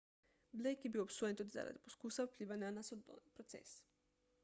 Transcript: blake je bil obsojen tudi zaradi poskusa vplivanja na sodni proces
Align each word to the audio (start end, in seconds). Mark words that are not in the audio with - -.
blake 0.51 0.81
je 0.87 0.91
bil 0.95 1.03
obsojen 1.03 1.37
tudi 1.43 1.55
zaradi 1.57 1.83
poskusa 1.89 2.27
vplivanja 2.33 2.75
na 2.79 2.89
sodni 2.91 3.23
proces 3.39 3.79